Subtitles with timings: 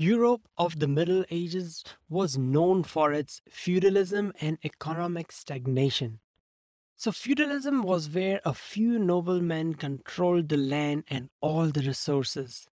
[0.00, 6.20] Europe of the Middle Ages was known for its feudalism and economic stagnation.
[6.96, 12.66] So, feudalism was where a few noblemen controlled the land and all the resources.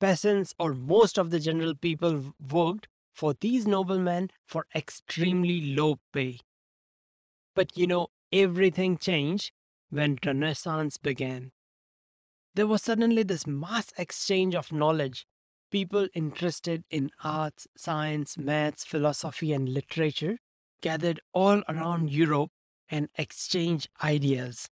[0.00, 6.40] Peasants or most of the general people worked for these noblemen for extremely low pay.
[7.54, 9.52] But you know, everything changed
[9.90, 11.52] when Renaissance began.
[12.56, 15.24] There was suddenly this mass exchange of knowledge
[15.72, 20.36] people interested in arts, science, maths, philosophy, and literature
[20.82, 22.50] gathered all around Europe
[22.90, 24.68] and exchanged ideas.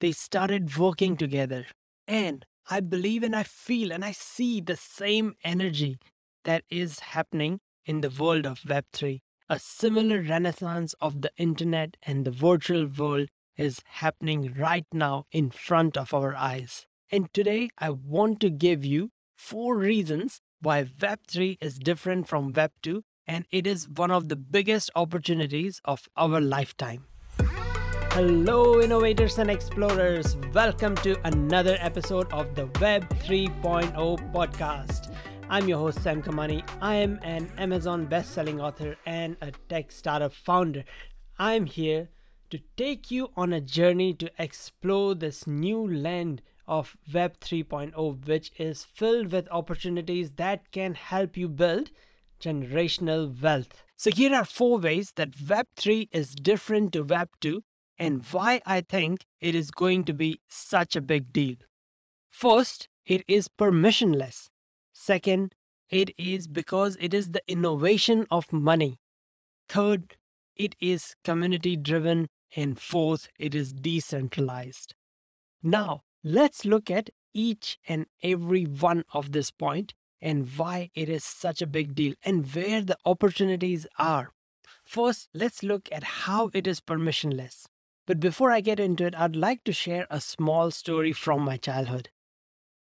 [0.00, 1.66] They started working together.
[2.06, 5.98] And I believe and I feel and I see the same energy
[6.44, 9.20] that is happening in the world of Web3.
[9.48, 15.50] A similar renaissance of the internet and the virtual world is happening right now in
[15.50, 16.86] front of our eyes.
[17.10, 23.02] And today I want to give you four reasons why Web3 is different from Web2
[23.26, 27.06] and it is one of the biggest opportunities of our lifetime.
[28.12, 30.36] Hello, innovators and explorers.
[30.52, 35.12] Welcome to another episode of the Web 3.0 podcast.
[35.50, 36.62] I'm your host, Sam Kamani.
[36.80, 40.84] I am an Amazon best-selling author and a tech startup founder.
[41.38, 42.08] I'm here
[42.50, 48.52] to take you on a journey to explore this new land of Web 3.0, which
[48.58, 51.90] is filled with opportunities that can help you build
[52.40, 53.82] generational wealth.
[53.96, 57.62] So, here are four ways that Web 3 is different to Web 2
[57.98, 61.56] and why I think it is going to be such a big deal.
[62.30, 64.48] First, it is permissionless.
[64.92, 65.54] Second,
[65.90, 68.98] it is because it is the innovation of money.
[69.68, 70.16] Third,
[70.56, 72.28] it is community driven.
[72.56, 74.94] And fourth, it is decentralized.
[75.62, 81.22] Now, Let's look at each and every one of this point and why it is
[81.22, 84.32] such a big deal and where the opportunities are.
[84.86, 87.66] First, let's look at how it is permissionless.
[88.06, 91.58] But before I get into it, I'd like to share a small story from my
[91.58, 92.08] childhood.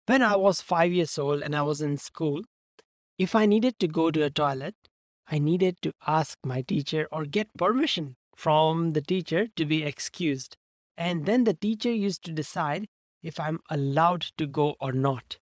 [0.07, 2.41] When I was five years old and I was in school,
[3.19, 4.77] if I needed to go to a toilet,
[5.29, 10.57] I needed to ask my teacher or get permission from the teacher to be excused.
[10.97, 12.89] And then the teacher used to decide
[13.27, 15.39] if I'm allowed to go or not.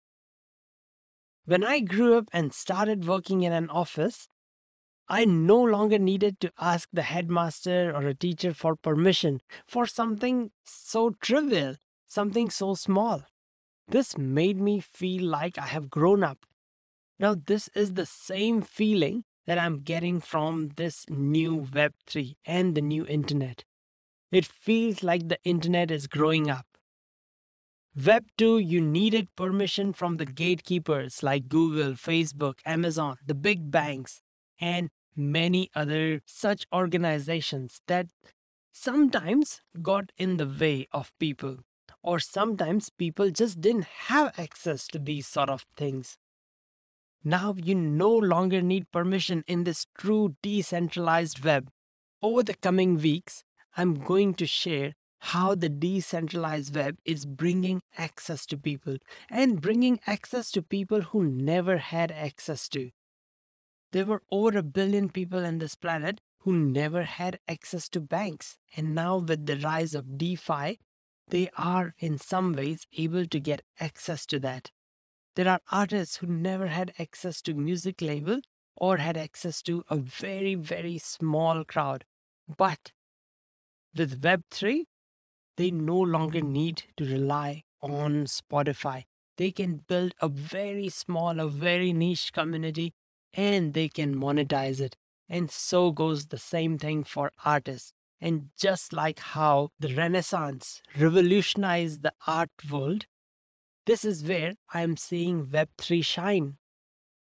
[1.46, 4.28] When I grew up and started working in an office,
[5.08, 10.52] I no longer needed to ask the headmaster or a teacher for permission for something
[10.64, 13.24] so trivial, something so small.
[13.88, 16.46] This made me feel like I have grown up.
[17.20, 22.82] Now, this is the same feeling that I'm getting from this new Web3 and the
[22.82, 23.64] new internet.
[24.32, 26.69] It feels like the internet is growing up.
[27.96, 34.22] Web 2, you needed permission from the gatekeepers like Google, Facebook, Amazon, the big banks,
[34.62, 38.06] and many other such organizations that
[38.72, 41.58] sometimes got in the way of people,
[42.04, 46.20] or sometimes people just didn't have access to these sort of things.
[47.24, 51.70] Now you no longer need permission in this true decentralized web.
[52.22, 53.44] Over the coming weeks,
[53.76, 58.98] I'm going to share how the decentralized web is bringing access to people
[59.30, 62.92] and bringing access to people who never had access to.
[63.92, 68.58] There were over a billion people on this planet who never had access to banks.
[68.76, 70.80] And now, with the rise of DeFi,
[71.28, 74.72] they are in some ways able to get access to that.
[75.36, 78.42] There are artists who never had access to music label
[78.76, 82.06] or had access to a very, very small crowd.
[82.58, 82.94] But
[83.96, 84.86] with Web3,
[85.60, 89.04] they no longer need to rely on Spotify.
[89.36, 92.94] They can build a very small, a very niche community
[93.34, 94.96] and they can monetize it.
[95.28, 97.92] And so goes the same thing for artists.
[98.22, 103.06] And just like how the Renaissance revolutionized the art world,
[103.86, 106.58] this is where I'm seeing Web3 shine.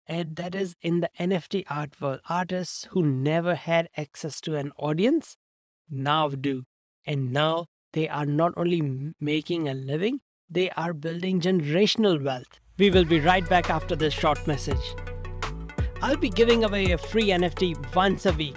[0.07, 2.21] And that is in the NFT art world.
[2.31, 5.37] Artists who never had access to an audience
[5.91, 6.63] now do.
[7.07, 10.21] And now they are not only making a living,
[10.51, 12.61] they are building generational wealth.
[12.77, 14.95] We will be right back after this short message.
[16.03, 18.57] I'll be giving away a free NFT once a week.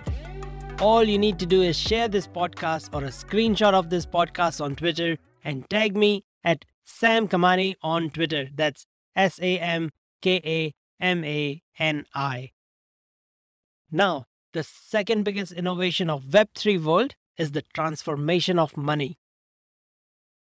[0.81, 4.59] All you need to do is share this podcast or a screenshot of this podcast
[4.59, 8.47] on Twitter and tag me at Sam Kamani on Twitter.
[8.53, 8.85] That's
[9.15, 9.91] S A M
[10.21, 12.51] K A M A N I.
[13.91, 19.17] Now, the second biggest innovation of Web3 world is the transformation of money.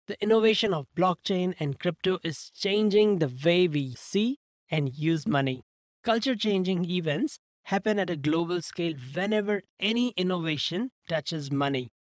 [0.05, 4.39] The innovation of blockchain and crypto is changing the way we see
[4.69, 5.63] and use money.
[6.03, 11.94] Culture changing events happen at a global scale whenever any innovation touches money.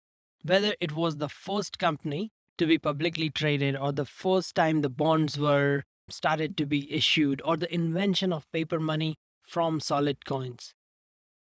[0.43, 4.89] Whether it was the first company to be publicly traded or the first time the
[4.89, 10.73] bonds were started to be issued or the invention of paper money from solid coins.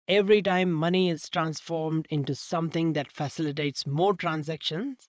[0.06, 5.08] Every time money is transformed into something that facilitates more transactions,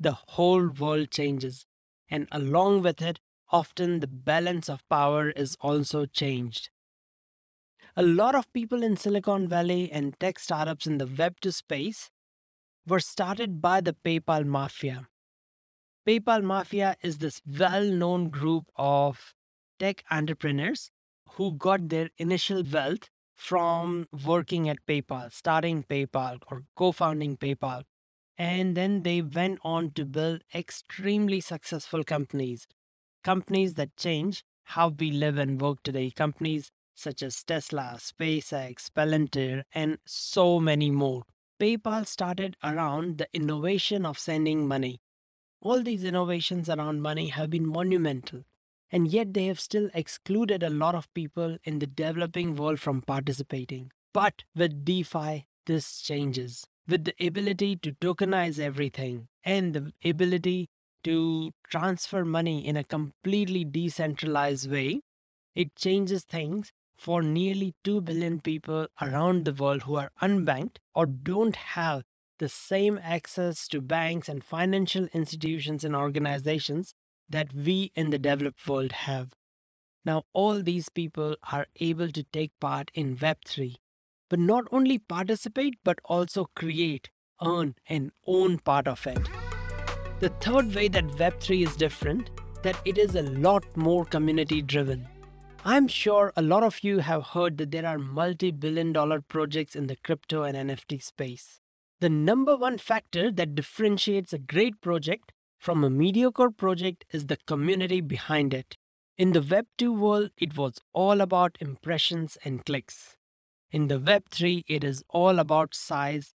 [0.00, 1.66] the whole world changes.
[2.08, 3.20] And along with it,
[3.52, 6.70] often the balance of power is also changed.
[7.96, 12.10] A lot of people in Silicon Valley and tech startups in the Web2 space
[12.86, 15.08] were started by the PayPal Mafia.
[16.06, 19.34] PayPal Mafia is this well known group of
[19.78, 20.90] tech entrepreneurs
[21.32, 27.84] who got their initial wealth from working at PayPal, starting PayPal, or co founding PayPal.
[28.40, 32.66] And then they went on to build extremely successful companies,
[33.22, 39.64] companies that change how we live and work today, companies such as Tesla, SpaceX, Palantir,
[39.74, 41.24] and so many more.
[41.60, 45.02] PayPal started around the innovation of sending money.
[45.60, 48.44] All these innovations around money have been monumental,
[48.90, 53.02] and yet they have still excluded a lot of people in the developing world from
[53.02, 53.92] participating.
[54.14, 56.66] But with DeFi, this changes.
[56.88, 60.68] With the ability to tokenize everything and the ability
[61.04, 65.00] to transfer money in a completely decentralized way,
[65.54, 71.06] it changes things for nearly 2 billion people around the world who are unbanked or
[71.06, 72.02] don't have
[72.38, 76.94] the same access to banks and financial institutions and organizations
[77.28, 79.32] that we in the developed world have.
[80.04, 83.76] Now, all these people are able to take part in Web3,
[84.30, 87.10] but not only participate, but also create,
[87.44, 89.28] earn, and own part of it.
[90.20, 92.30] The third way that Web3 is different,
[92.62, 95.06] that it is a lot more community driven.
[95.64, 99.76] I'm sure a lot of you have heard that there are multi billion dollar projects
[99.76, 101.60] in the crypto and NFT space.
[102.00, 107.36] The number one factor that differentiates a great project from a mediocre project is the
[107.46, 108.78] community behind it.
[109.18, 113.16] In the Web2 world, it was all about impressions and clicks.
[113.72, 116.34] In the Web3, it is all about size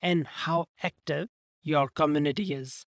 [0.00, 1.28] and how active
[1.62, 2.86] your community is.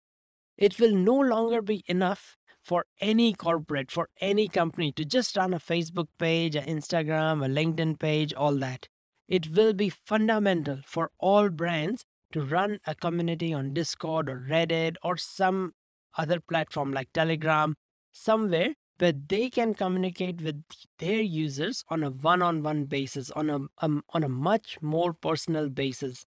[0.58, 5.54] It will no longer be enough for any corporate, for any company to just run
[5.54, 8.90] a Facebook page, an Instagram, a LinkedIn page, all that.
[9.30, 12.04] It will be fundamental for all brands
[12.34, 15.74] to run a community on Discord or Reddit or some
[16.18, 17.76] other platform like Telegram,
[18.12, 20.64] somewhere where they can communicate with
[21.00, 26.26] their users on a one-on-one basis, on a um, on a much more personal basis,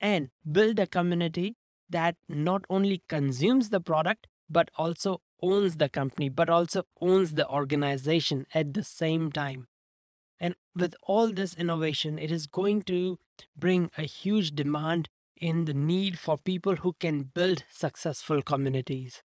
[0.00, 1.56] and build a community
[1.88, 7.48] that not only consumes the product but also owns the company, but also owns the
[7.48, 9.68] organization at the same time.
[10.38, 13.18] And with all this innovation, it is going to
[13.56, 19.22] bring a huge demand in the need for people who can build successful communities.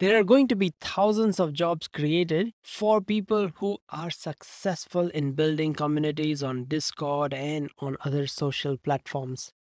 [0.00, 5.32] There are going to be thousands of jobs created for people who are successful in
[5.32, 9.52] building communities on Discord and on other social platforms.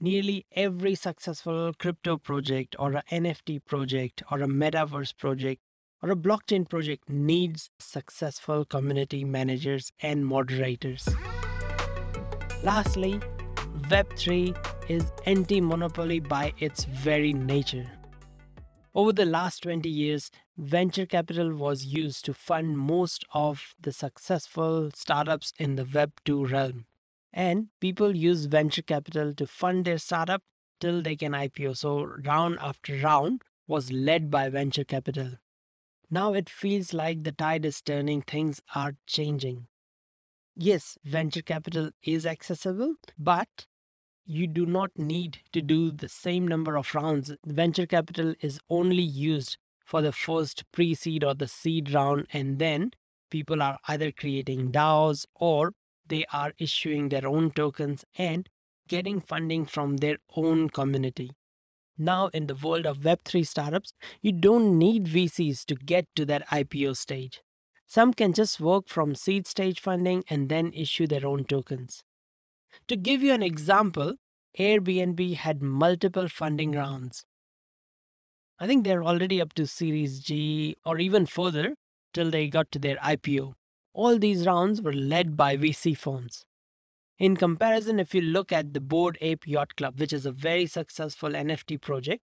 [0.00, 5.60] Nearly every successful crypto project or a NFT project or a metaverse project
[6.02, 11.06] or a blockchain project needs successful community managers and moderators.
[12.62, 13.20] Lastly,
[13.90, 14.56] Web3
[14.88, 17.97] is anti monopoly by its very nature.
[18.94, 24.90] Over the last 20 years, venture capital was used to fund most of the successful
[24.94, 26.86] startups in the Web2 realm.
[27.32, 30.42] And people use venture capital to fund their startup
[30.80, 31.76] till they can IPO.
[31.76, 35.32] So, round after round was led by venture capital.
[36.10, 39.66] Now it feels like the tide is turning, things are changing.
[40.56, 43.66] Yes, venture capital is accessible, but
[44.28, 47.32] you do not need to do the same number of rounds.
[47.46, 49.56] Venture capital is only used
[49.86, 52.92] for the first pre seed or the seed round, and then
[53.30, 55.72] people are either creating DAOs or
[56.06, 58.50] they are issuing their own tokens and
[58.86, 61.30] getting funding from their own community.
[61.96, 66.46] Now, in the world of Web3 startups, you don't need VCs to get to that
[66.48, 67.40] IPO stage.
[67.86, 72.04] Some can just work from seed stage funding and then issue their own tokens.
[72.86, 74.14] To give you an example,
[74.58, 77.24] Airbnb had multiple funding rounds.
[78.58, 81.74] I think they're already up to Series G or even further
[82.12, 83.54] till they got to their IPO.
[83.92, 86.44] All these rounds were led by VC firms.
[87.18, 90.66] In comparison, if you look at the Bored Ape Yacht Club, which is a very
[90.66, 92.22] successful NFT project,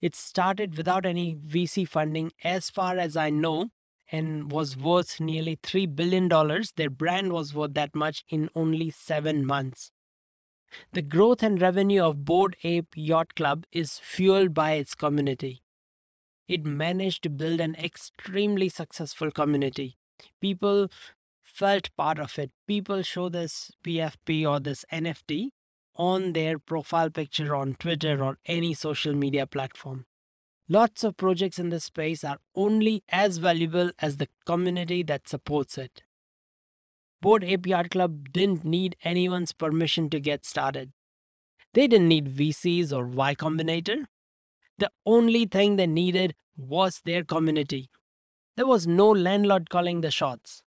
[0.00, 3.68] it started without any VC funding as far as I know,
[4.14, 6.28] and was worth nearly $3 billion.
[6.76, 9.90] Their brand was worth that much in only seven months.
[10.92, 15.62] The growth and revenue of Bored Ape Yacht Club is fueled by its community.
[16.46, 19.96] It managed to build an extremely successful community.
[20.40, 20.88] People
[21.42, 22.52] felt part of it.
[22.68, 25.48] People show this PFP or this NFT
[25.96, 30.06] on their profile picture on Twitter or any social media platform.
[30.68, 35.76] Lots of projects in this space are only as valuable as the community that supports
[35.76, 36.02] it.
[37.20, 40.92] Bored Ape Yacht Club didn't need anyone's permission to get started.
[41.74, 44.06] They didn't need VCs or Y Combinator.
[44.78, 47.90] The only thing they needed was their community.
[48.56, 50.62] There was no landlord calling the shots.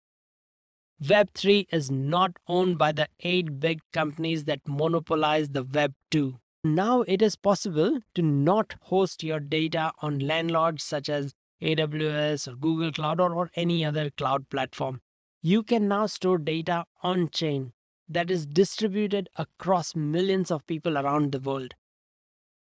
[1.04, 6.40] Web3 is not owned by the eight big companies that monopolize the Web 2.
[6.64, 12.56] Now it is possible to not host your data on landlords such as AWS or
[12.56, 15.02] Google Cloud or, or any other cloud platform.
[15.42, 17.74] You can now store data on chain
[18.08, 21.76] that is distributed across millions of people around the world.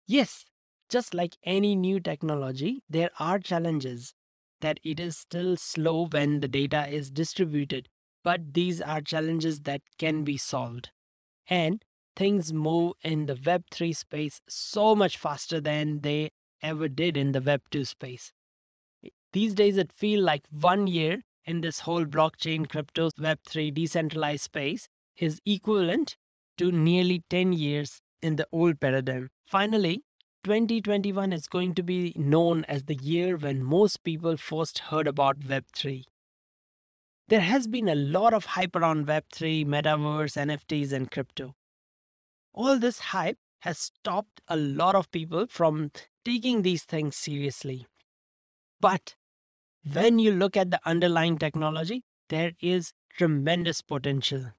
[0.07, 0.45] Yes,
[0.89, 4.15] just like any new technology, there are challenges
[4.61, 7.89] that it is still slow when the data is distributed,
[8.23, 10.91] but these are challenges that can be solved.
[11.49, 11.85] And
[12.17, 16.31] things move in the Web3 space so much faster than they
[16.63, 18.33] ever did in the Web2 space.
[19.33, 24.89] These days, it feels like one year in this whole blockchain, crypto, Web3 decentralized space
[25.17, 26.17] is equivalent
[26.59, 29.31] to nearly 10 years in the old paradigm.
[29.47, 30.05] Finally,
[30.45, 35.41] 2021 is going to be known as the year when most people first heard about
[35.41, 36.05] Web3.
[37.29, 41.55] There has been a lot of hype around Web3, metaverse, NFTs, and crypto
[42.55, 45.91] all this hype has stopped a lot of people from
[46.25, 47.87] taking these things seriously.
[48.81, 49.17] But
[49.93, 54.53] when you look at the underlying technology, there is tremendous potential.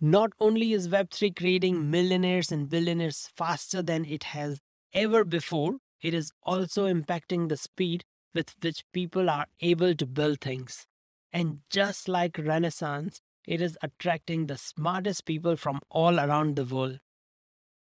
[0.00, 4.60] Not only is Web3 creating millionaires and billionaires faster than it has
[4.92, 10.40] ever before, it is also impacting the speed with which people are able to build
[10.40, 10.86] things.
[11.32, 17.00] And just like Renaissance, it is attracting the smartest people from all around the world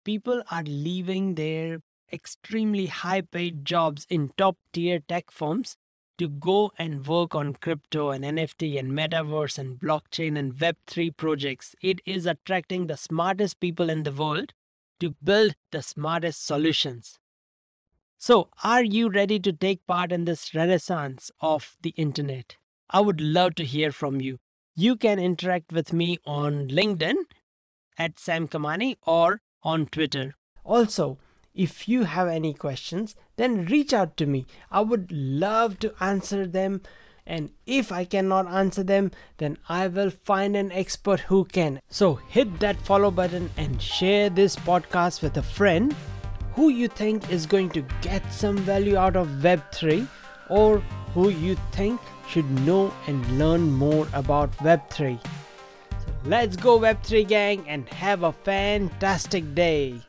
[0.04, 5.78] people are leaving their extremely high paid jobs in top tier tech firms
[6.18, 11.76] to go and work on crypto and NFT and metaverse and blockchain and Web3 projects.
[11.82, 14.54] It is attracting the smartest people in the world
[15.00, 17.20] to build the smartest solutions.
[18.18, 22.58] So, are you ready to take part in this renaissance of the internet?
[22.90, 24.40] I would love to hear from you.
[24.76, 27.16] You can interact with me on LinkedIn
[27.98, 30.36] at Sam Kamani or on Twitter.
[30.64, 31.18] Also,
[31.54, 34.46] if you have any questions, then reach out to me.
[34.72, 36.82] I would love to answer them.
[37.26, 41.80] And if I cannot answer them, then I will find an expert who can.
[41.90, 45.96] So hit that follow button and share this podcast with a friend
[46.54, 50.08] who you think is going to get some value out of Web3
[50.50, 50.80] or
[51.14, 55.20] who you think should know and learn more about Web3.
[56.26, 60.02] Let's go Web3 gang and have a fantastic day.